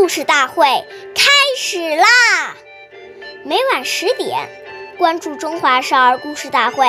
[0.00, 0.64] 故事大会
[1.14, 2.56] 开始啦！
[3.44, 4.48] 每晚十点，
[4.96, 6.86] 关注《中华少儿故事大会》，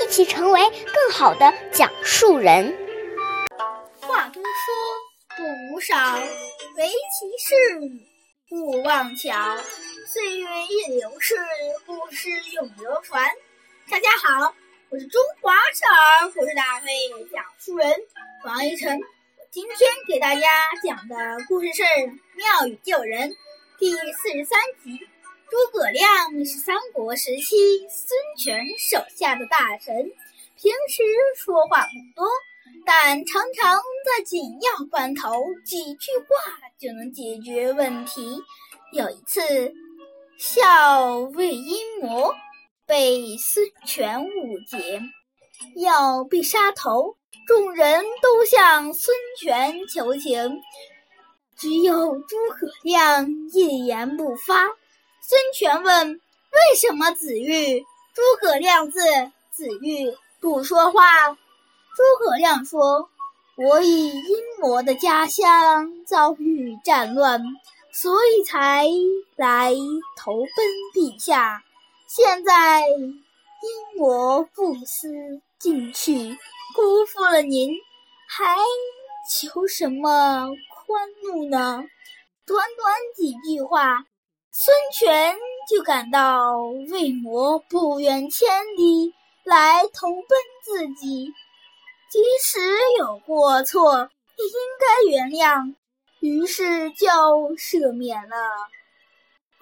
[0.00, 2.72] 一起成为更好的讲述人。
[4.00, 5.96] 话多说，不少，
[6.76, 7.54] 唯其事，
[8.52, 9.56] 勿忘巧。
[10.06, 11.34] 岁月易流逝，
[11.84, 13.28] 故事永流传。
[13.90, 14.54] 大家好，
[14.90, 16.86] 我是中华少儿故事大会
[17.32, 17.92] 讲述人
[18.44, 19.00] 王一晨。
[19.56, 20.46] 今天给大家
[20.84, 21.14] 讲的
[21.48, 21.82] 故事是
[22.34, 23.30] 《妙语救人》
[23.78, 24.98] 第四十三集。
[25.48, 26.04] 诸葛亮
[26.44, 27.56] 是三国时期
[27.88, 29.96] 孙权手下的大臣，
[30.56, 31.02] 平时
[31.38, 32.28] 说话不多，
[32.84, 35.32] 但常常在紧要关头
[35.64, 38.38] 几句话就能解决问题。
[38.92, 39.40] 有一次，
[40.36, 42.30] 校尉阴谋
[42.84, 44.28] 被孙权误
[44.68, 45.00] 解，
[45.76, 47.16] 要被杀头。
[47.46, 50.62] 众人都向孙权求情，
[51.56, 54.64] 只有诸葛亮一言不发。
[55.20, 56.08] 孙权问
[56.52, 57.80] ：“为什么子玉？”
[58.14, 59.00] 诸葛亮字
[59.52, 61.30] 子玉不说话。
[61.30, 63.08] 诸葛亮说
[63.56, 67.42] ：“我以阴谋的家乡遭遇战乱，
[67.92, 68.86] 所以才
[69.36, 69.74] 来
[70.16, 70.46] 投奔
[70.94, 71.62] 陛下。
[72.08, 72.84] 现在
[73.62, 75.08] 阴谋不思
[75.58, 76.36] 进取。”
[76.74, 77.70] 辜负了您，
[78.28, 78.54] 还
[79.30, 81.82] 求什么宽怒呢？
[82.44, 84.04] 短短几句话，
[84.52, 85.34] 孙权
[85.70, 86.58] 就感到
[86.90, 88.46] 魏魔不远千
[88.76, 91.32] 里来投奔自己，
[92.10, 92.60] 即使
[92.98, 95.74] 有过错，也应该原谅，
[96.20, 97.08] 于是就
[97.56, 98.36] 赦免了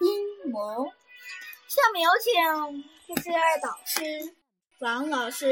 [0.01, 0.85] 阴谋。
[1.67, 4.03] 下面有请故事导师
[4.81, 5.47] 王老师。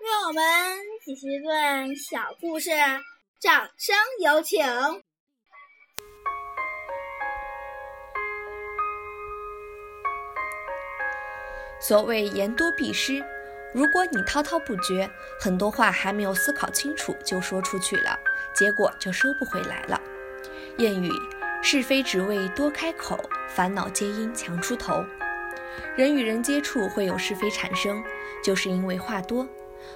[0.00, 0.42] 为我们
[1.04, 2.70] 继续段小故事，
[3.38, 4.64] 掌声有请。
[11.78, 13.22] 所谓言多必失，
[13.74, 18.18] 如果你滔滔不绝，很多话还没有思考清楚就说出去了，
[18.54, 20.00] 结果就收不回来了。
[20.78, 21.10] 谚语：
[21.62, 25.04] 是非只为多开口，烦恼皆因强出头。
[25.96, 28.02] 人与人接触会有是非产生，
[28.42, 29.46] 就是因为话多。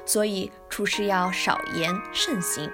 [0.05, 2.71] 所以处事要少言慎行，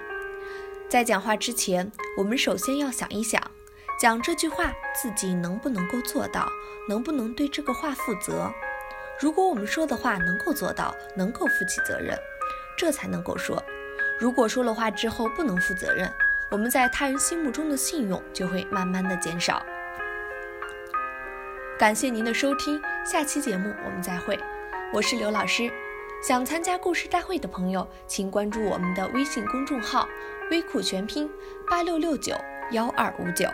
[0.89, 3.41] 在讲话之前，我们首先要想一想，
[3.99, 4.71] 讲这句话
[5.01, 6.47] 自己能不能够做到，
[6.87, 8.51] 能不能对这个话负责。
[9.19, 12.17] 如果我们说的话能够做到，能够负起责任，
[12.77, 13.61] 这才能够说。
[14.19, 16.11] 如果说了话之后不能负责任，
[16.51, 19.65] 我们在他人心目中的信用就会慢慢的减少。
[21.79, 24.37] 感谢您的收听，下期节目我们再会，
[24.91, 25.71] 我是刘老师。
[26.21, 30.05] 想参加故事大会的朋友，请关注我们的微信公众号
[30.51, 31.31] “微库全拼
[31.69, 32.35] 八六六九
[32.71, 33.47] 幺二五九”。